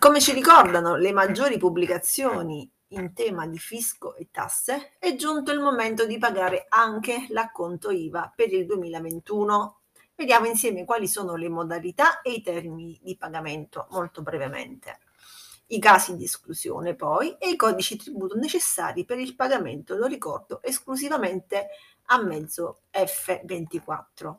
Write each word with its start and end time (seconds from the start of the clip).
Come 0.00 0.18
ci 0.18 0.32
ricordano 0.32 0.96
le 0.96 1.12
maggiori 1.12 1.58
pubblicazioni 1.58 2.66
in 2.88 3.12
tema 3.12 3.46
di 3.46 3.58
fisco 3.58 4.16
e 4.16 4.28
tasse, 4.30 4.92
è 4.98 5.14
giunto 5.14 5.52
il 5.52 5.60
momento 5.60 6.06
di 6.06 6.16
pagare 6.16 6.64
anche 6.70 7.26
l'acconto 7.28 7.90
IVA 7.90 8.32
per 8.34 8.50
il 8.50 8.64
2021. 8.64 9.80
Vediamo 10.14 10.46
insieme 10.46 10.86
quali 10.86 11.06
sono 11.06 11.36
le 11.36 11.50
modalità 11.50 12.22
e 12.22 12.32
i 12.32 12.40
termini 12.40 12.98
di 13.02 13.14
pagamento 13.18 13.88
molto 13.90 14.22
brevemente. 14.22 15.00
I 15.66 15.78
casi 15.78 16.16
di 16.16 16.24
esclusione 16.24 16.94
poi 16.94 17.36
e 17.36 17.50
i 17.50 17.56
codici 17.56 17.96
tributo 17.96 18.38
necessari 18.38 19.04
per 19.04 19.18
il 19.18 19.34
pagamento, 19.34 19.96
lo 19.96 20.06
ricordo, 20.06 20.62
esclusivamente 20.62 21.68
a 22.06 22.22
mezzo 22.22 22.84
F24. 22.90 24.34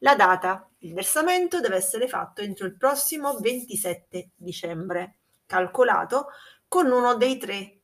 La 0.00 0.16
data, 0.16 0.68
il 0.78 0.94
versamento 0.94 1.60
deve 1.60 1.76
essere 1.76 2.08
fatto 2.08 2.40
entro 2.40 2.66
il 2.66 2.76
prossimo 2.76 3.38
27 3.38 4.30
dicembre, 4.34 5.18
calcolato 5.46 6.26
con 6.66 6.90
uno 6.90 7.14
dei 7.14 7.38
tre 7.38 7.80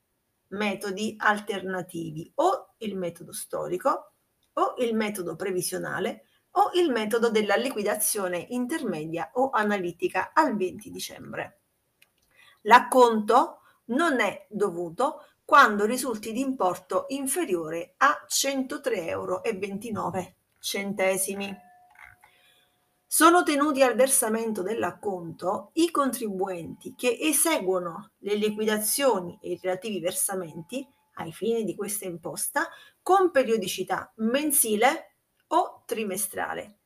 metodi 0.48 1.14
alternativi, 1.18 2.32
o 2.36 2.74
il 2.78 2.96
metodo 2.96 3.32
storico, 3.32 4.12
o 4.54 4.74
il 4.78 4.94
metodo 4.96 5.36
previsionale, 5.36 6.24
o 6.52 6.70
il 6.74 6.90
metodo 6.90 7.30
della 7.30 7.56
liquidazione 7.56 8.46
intermedia 8.50 9.30
o 9.34 9.50
analitica 9.50 10.32
al 10.32 10.56
20 10.56 10.90
dicembre. 10.90 11.60
L'acconto 12.62 13.60
non 13.86 14.20
è 14.20 14.46
dovuto 14.48 15.24
quando 15.44 15.84
risulti 15.84 16.32
di 16.32 16.40
importo 16.40 17.04
inferiore 17.08 17.94
a 17.98 18.24
103,29 18.28 19.06
euro. 19.08 19.40
Sono 23.10 23.42
tenuti 23.42 23.82
al 23.82 23.94
versamento 23.94 24.60
dell'acconto 24.60 25.70
i 25.72 25.90
contribuenti 25.90 26.94
che 26.94 27.16
eseguono 27.18 28.10
le 28.18 28.34
liquidazioni 28.34 29.38
e 29.40 29.52
i 29.52 29.58
relativi 29.62 29.98
versamenti 29.98 30.86
ai 31.14 31.32
fini 31.32 31.64
di 31.64 31.74
questa 31.74 32.04
imposta 32.04 32.68
con 33.00 33.30
periodicità 33.30 34.12
mensile 34.16 35.14
o 35.46 35.84
trimestrale. 35.86 36.80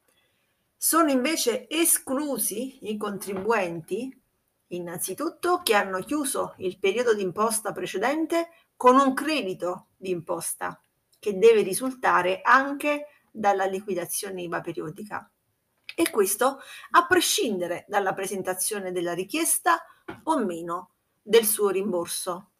Sono 0.77 1.11
invece 1.11 1.69
esclusi 1.69 2.89
i 2.89 2.97
contribuenti, 2.97 4.17
innanzitutto, 4.69 5.61
che 5.65 5.75
hanno 5.75 5.99
chiuso 5.99 6.55
il 6.59 6.79
periodo 6.79 7.15
d'imposta 7.15 7.73
precedente 7.73 8.51
con 8.77 8.95
un 8.95 9.13
credito 9.13 9.89
d'imposta 9.97 10.81
che 11.19 11.37
deve 11.37 11.63
risultare 11.63 12.43
anche 12.43 13.07
dalla 13.33 13.65
liquidazione 13.65 14.43
IVA 14.43 14.61
periodica 14.61 15.32
e 15.95 16.11
questo 16.11 16.59
a 16.91 17.07
prescindere 17.07 17.85
dalla 17.89 18.15
presentazione 18.15 18.93
della 18.93 19.15
richiesta 19.15 19.83
o 20.25 20.45
meno 20.45 20.91
del 21.23 21.45
suo 21.45 21.71
rimborso. 21.71 22.51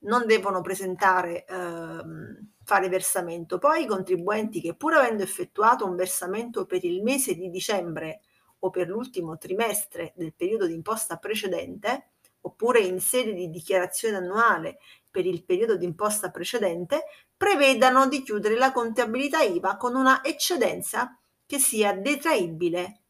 Non 0.00 0.26
devono 0.26 0.60
presentare, 0.62 1.44
ehm, 1.44 2.52
fare 2.64 2.88
versamento. 2.88 3.58
Poi 3.58 3.82
i 3.82 3.86
contribuenti 3.86 4.60
che 4.60 4.74
pur 4.74 4.94
avendo 4.94 5.22
effettuato 5.22 5.86
un 5.86 5.96
versamento 5.96 6.66
per 6.66 6.84
il 6.84 7.02
mese 7.02 7.34
di 7.34 7.50
dicembre 7.50 8.22
o 8.60 8.70
per 8.70 8.88
l'ultimo 8.88 9.38
trimestre 9.38 10.12
del 10.16 10.34
periodo 10.34 10.66
di 10.66 10.74
imposta 10.74 11.16
precedente, 11.16 12.10
oppure 12.42 12.80
in 12.80 13.00
sede 13.00 13.32
di 13.34 13.50
dichiarazione 13.50 14.16
annuale 14.16 14.78
per 15.10 15.26
il 15.26 15.44
periodo 15.44 15.76
di 15.76 15.84
imposta 15.84 16.30
precedente, 16.30 17.04
prevedano 17.36 18.06
di 18.08 18.22
chiudere 18.22 18.56
la 18.56 18.72
contabilità 18.72 19.42
IVA 19.42 19.76
con 19.76 19.94
una 19.94 20.22
eccedenza 20.24 21.16
che 21.52 21.58
sia 21.58 21.92
detraibile 21.92 23.02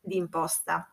d'imposta. 0.00 0.90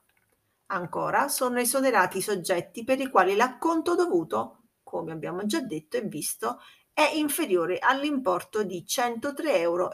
Ancora 0.66 1.30
sono 1.30 1.62
esonerati 1.62 2.18
i 2.18 2.22
soggetti 2.22 2.84
per 2.84 3.00
i 3.00 3.10
quali 3.10 3.38
l'acconto 3.38 3.96
dovuto, 3.96 4.64
come 4.84 5.14
abbiamo 5.14 5.46
già 5.46 5.62
detto 5.62 5.96
e 5.96 6.02
visto, 6.02 6.60
è 6.92 7.10
inferiore 7.14 7.80
all'importo 7.80 8.64
di 8.64 8.84
103,29 8.86 9.60
euro. 9.60 9.92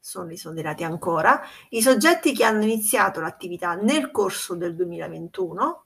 Sono 0.00 0.30
esonerati 0.30 0.82
ancora 0.82 1.42
i 1.68 1.82
soggetti 1.82 2.32
che 2.32 2.44
hanno 2.44 2.62
iniziato 2.62 3.20
l'attività 3.20 3.74
nel 3.74 4.10
corso 4.10 4.54
del 4.54 4.74
2021 4.74 5.84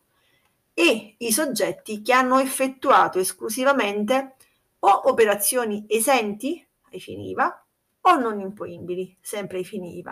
e 0.73 1.17
i 1.19 1.33
soggetti 1.33 2.01
che 2.01 2.13
hanno 2.13 2.39
effettuato 2.39 3.19
esclusivamente 3.19 4.37
o 4.79 5.09
operazioni 5.09 5.85
esenti 5.89 6.65
ai 6.93 7.01
fini 7.01 7.31
IVA 7.31 7.66
o 8.09 8.17
non 8.17 8.41
imponibili, 8.41 9.17
sempre 9.21 9.59
ai 9.59 9.65
fini. 9.65 10.03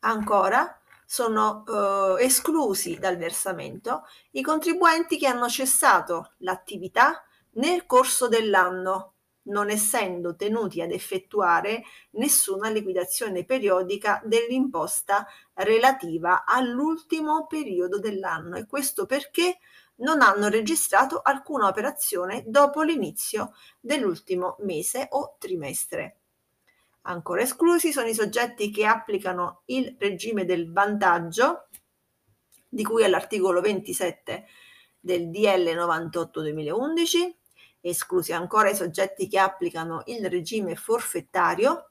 Ancora, 0.00 0.80
sono 1.04 1.64
eh, 1.66 2.24
esclusi 2.24 2.98
dal 2.98 3.18
versamento 3.18 4.04
i 4.30 4.42
contribuenti 4.42 5.18
che 5.18 5.26
hanno 5.26 5.48
cessato 5.48 6.32
l'attività 6.38 7.22
nel 7.56 7.84
corso 7.84 8.28
dell'anno, 8.28 9.14
non 9.44 9.68
essendo 9.68 10.36
tenuti 10.36 10.80
ad 10.80 10.92
effettuare 10.92 11.82
nessuna 12.12 12.70
liquidazione 12.70 13.44
periodica 13.44 14.22
dell'imposta 14.24 15.26
relativa 15.54 16.44
all'ultimo 16.46 17.46
periodo 17.46 17.98
dell'anno 17.98 18.56
e 18.56 18.66
questo 18.66 19.04
perché 19.04 19.58
non 19.96 20.22
hanno 20.22 20.48
registrato 20.48 21.20
alcuna 21.20 21.66
operazione 21.66 22.44
dopo 22.46 22.82
l'inizio 22.82 23.52
dell'ultimo 23.80 24.56
mese 24.60 25.08
o 25.10 25.36
trimestre. 25.38 26.21
Ancora 27.02 27.42
esclusi 27.42 27.92
sono 27.92 28.06
i 28.06 28.14
soggetti 28.14 28.70
che 28.70 28.86
applicano 28.86 29.62
il 29.66 29.96
regime 29.98 30.44
del 30.44 30.72
vantaggio 30.72 31.66
di 32.68 32.84
cui 32.84 33.02
all'articolo 33.02 33.60
27 33.60 34.46
del 35.00 35.28
DL 35.30 35.74
98-2011, 35.74 37.34
esclusi 37.80 38.32
ancora 38.32 38.70
i 38.70 38.76
soggetti 38.76 39.26
che 39.26 39.38
applicano 39.38 40.02
il 40.06 40.30
regime 40.30 40.76
forfettario, 40.76 41.90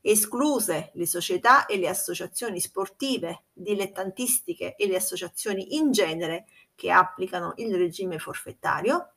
escluse 0.00 0.90
le 0.94 1.06
società 1.06 1.66
e 1.66 1.78
le 1.78 1.88
associazioni 1.88 2.60
sportive, 2.60 3.44
dilettantistiche 3.52 4.74
e 4.74 4.88
le 4.88 4.96
associazioni 4.96 5.76
in 5.76 5.92
genere 5.92 6.46
che 6.74 6.90
applicano 6.90 7.54
il 7.56 7.74
regime 7.76 8.18
forfettario 8.18 9.12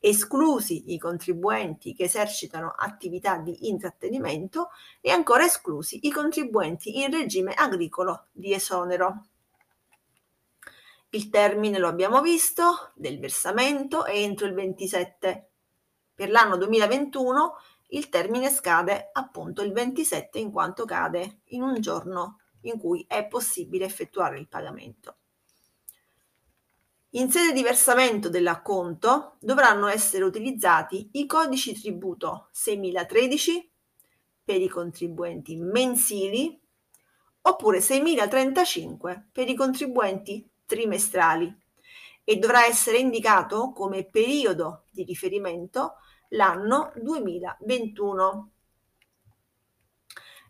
esclusi 0.00 0.92
i 0.92 0.98
contribuenti 0.98 1.94
che 1.94 2.04
esercitano 2.04 2.74
attività 2.76 3.36
di 3.36 3.68
intrattenimento 3.68 4.70
e 5.00 5.10
ancora 5.10 5.44
esclusi 5.44 6.06
i 6.06 6.10
contribuenti 6.10 7.00
in 7.00 7.10
regime 7.10 7.52
agricolo 7.52 8.28
di 8.32 8.52
esonero. 8.54 9.26
Il 11.10 11.28
termine, 11.28 11.78
lo 11.78 11.88
abbiamo 11.88 12.22
visto, 12.22 12.92
del 12.94 13.18
versamento 13.18 14.04
è 14.04 14.16
entro 14.16 14.46
il 14.46 14.54
27. 14.54 15.50
Per 16.14 16.30
l'anno 16.30 16.56
2021 16.56 17.56
il 17.88 18.08
termine 18.08 18.48
scade 18.48 19.10
appunto 19.12 19.62
il 19.62 19.72
27 19.72 20.38
in 20.38 20.50
quanto 20.52 20.84
cade 20.84 21.40
in 21.46 21.62
un 21.62 21.80
giorno 21.80 22.38
in 22.62 22.78
cui 22.78 23.04
è 23.08 23.26
possibile 23.26 23.84
effettuare 23.84 24.38
il 24.38 24.48
pagamento. 24.48 25.16
In 27.14 27.28
sede 27.28 27.52
di 27.52 27.62
versamento 27.62 28.28
dell'acconto 28.28 29.36
dovranno 29.40 29.88
essere 29.88 30.22
utilizzati 30.22 31.08
i 31.14 31.26
codici 31.26 31.74
tributo 31.74 32.48
6013 32.52 33.68
per 34.44 34.60
i 34.60 34.68
contribuenti 34.68 35.56
mensili 35.56 36.56
oppure 37.42 37.80
6035 37.80 39.30
per 39.32 39.48
i 39.48 39.56
contribuenti 39.56 40.48
trimestrali 40.64 41.52
e 42.22 42.36
dovrà 42.36 42.64
essere 42.64 42.98
indicato 42.98 43.72
come 43.72 44.04
periodo 44.04 44.84
di 44.90 45.02
riferimento 45.02 45.96
l'anno 46.28 46.92
2021. 46.94 48.50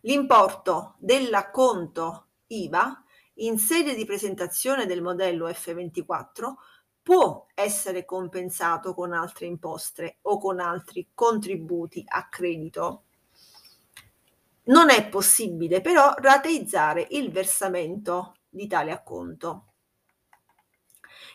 L'importo 0.01 0.93
dell'acconto 0.99 2.27
IVA 2.47 3.03
in 3.41 3.57
sede 3.57 3.95
di 3.95 4.05
presentazione 4.05 4.85
del 4.85 5.01
modello 5.01 5.47
F24 5.49 6.53
può 7.01 7.47
essere 7.55 8.05
compensato 8.05 8.93
con 8.93 9.13
altre 9.13 9.47
imposte 9.47 10.17
o 10.21 10.37
con 10.37 10.59
altri 10.59 11.09
contributi 11.13 12.03
a 12.05 12.27
credito. 12.29 13.05
Non 14.63 14.89
è 14.89 15.09
possibile 15.09 15.81
però 15.81 16.13
rateizzare 16.17 17.07
il 17.11 17.31
versamento 17.31 18.35
di 18.47 18.67
tale 18.67 18.91
acconto. 18.91 19.65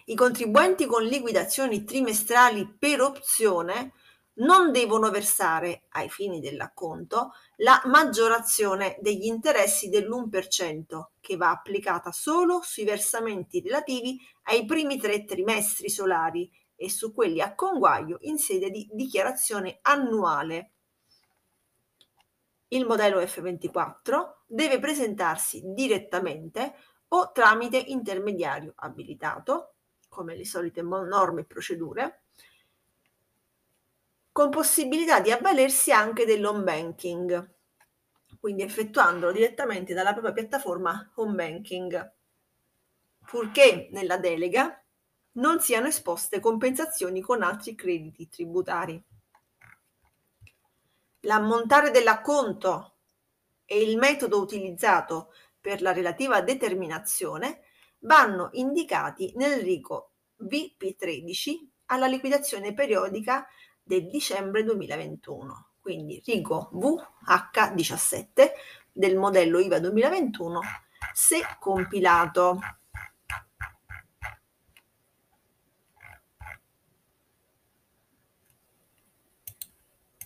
I 0.06 0.14
contribuenti 0.14 0.86
con 0.86 1.02
liquidazioni 1.02 1.82
trimestrali 1.82 2.76
per 2.78 3.00
opzione 3.00 3.92
non 4.36 4.72
devono 4.72 5.10
versare, 5.10 5.84
ai 5.90 6.10
fini 6.10 6.40
dell'acconto, 6.40 7.32
la 7.56 7.80
maggiorazione 7.86 8.96
degli 9.00 9.24
interessi 9.24 9.88
dell'1% 9.88 11.06
che 11.20 11.36
va 11.36 11.50
applicata 11.50 12.12
solo 12.12 12.60
sui 12.62 12.84
versamenti 12.84 13.60
relativi 13.60 14.20
ai 14.44 14.64
primi 14.64 14.98
tre 14.98 15.24
trimestri 15.24 15.88
solari 15.88 16.50
e 16.74 16.90
su 16.90 17.14
quelli 17.14 17.40
a 17.40 17.54
conguaglio 17.54 18.18
in 18.22 18.38
sede 18.38 18.70
di 18.70 18.88
dichiarazione 18.92 19.78
annuale. 19.82 20.72
Il 22.68 22.84
modello 22.84 23.20
F24 23.20 24.42
deve 24.46 24.78
presentarsi 24.78 25.62
direttamente 25.64 26.74
o 27.08 27.30
tramite 27.32 27.78
intermediario 27.78 28.72
abilitato, 28.76 29.76
come 30.08 30.36
le 30.36 30.44
solite 30.44 30.82
norme 30.82 31.42
e 31.42 31.44
procedure, 31.44 32.25
con 34.36 34.50
possibilità 34.50 35.20
di 35.20 35.30
avvalersi 35.30 35.92
anche 35.92 36.26
dell'home 36.26 36.62
banking, 36.62 37.54
quindi 38.38 38.62
effettuandolo 38.62 39.32
direttamente 39.32 39.94
dalla 39.94 40.12
propria 40.12 40.34
piattaforma 40.34 41.10
home 41.14 41.34
banking, 41.34 42.14
purché 43.24 43.88
nella 43.92 44.18
delega 44.18 44.78
non 45.36 45.60
siano 45.60 45.86
esposte 45.86 46.38
compensazioni 46.38 47.22
con 47.22 47.42
altri 47.42 47.74
crediti 47.74 48.28
tributari. 48.28 49.02
L'ammontare 51.20 51.90
dell'acconto 51.90 52.96
e 53.64 53.80
il 53.80 53.96
metodo 53.96 54.38
utilizzato 54.38 55.32
per 55.58 55.80
la 55.80 55.94
relativa 55.94 56.42
determinazione 56.42 57.62
vanno 58.00 58.50
indicati 58.52 59.32
nel 59.36 59.62
rigo 59.62 60.10
VP13 60.42 61.68
alla 61.86 62.06
liquidazione 62.06 62.74
periodica 62.74 63.46
del 63.86 64.08
dicembre 64.08 64.64
2021, 64.64 65.68
quindi 65.80 66.20
rigo 66.24 66.70
VH17 66.74 68.50
del 68.92 69.16
modello 69.16 69.60
IVA 69.60 69.78
2021 69.78 70.60
se 71.14 71.40
compilato. 71.60 72.58